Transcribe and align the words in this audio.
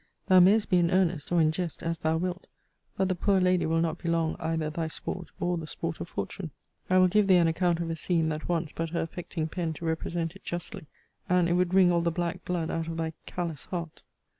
Thou 0.25 0.39
mayest 0.39 0.69
be 0.71 0.79
in 0.79 0.89
earnest, 0.89 1.31
or 1.31 1.39
in 1.39 1.51
jest, 1.51 1.83
as 1.83 1.99
thou 1.99 2.17
wilt; 2.17 2.47
but 2.97 3.07
the 3.07 3.13
poor 3.13 3.39
lady 3.39 3.67
will 3.67 3.81
not 3.81 3.99
be 3.99 4.09
long 4.09 4.35
either 4.39 4.67
thy 4.71 4.87
sport, 4.87 5.27
or 5.39 5.59
the 5.59 5.67
sport 5.67 5.99
of 6.01 6.07
fortune! 6.09 6.49
I 6.89 6.97
will 6.97 7.07
give 7.07 7.27
thee 7.27 7.35
an 7.37 7.45
account 7.47 7.79
of 7.81 7.89
a 7.91 7.95
scene 7.95 8.29
that 8.29 8.49
wants 8.49 8.71
but 8.71 8.89
her 8.89 9.01
affecting 9.03 9.47
pen 9.47 9.73
to 9.73 9.85
represent 9.85 10.35
it 10.35 10.43
justly; 10.43 10.87
and 11.29 11.47
it 11.47 11.53
would 11.53 11.75
wring 11.75 11.91
all 11.91 12.01
the 12.01 12.09
black 12.09 12.43
blood 12.45 12.71
out 12.71 12.87
of 12.87 12.97
thy 12.97 13.13
callous 13.27 13.65
heart. 13.67 14.01